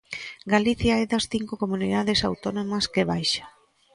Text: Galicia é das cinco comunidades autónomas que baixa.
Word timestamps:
Galicia 0.53 0.93
é 1.03 1.05
das 1.13 1.25
cinco 1.33 1.53
comunidades 1.63 2.19
autónomas 2.29 2.85
que 2.93 3.07
baixa. 3.11 3.45